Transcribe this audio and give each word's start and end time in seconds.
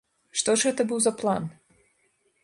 Што 0.41 0.53
ж 0.61 0.67
гэта 0.67 0.85
быў 0.91 1.03
за 1.05 1.13
план? 1.19 1.43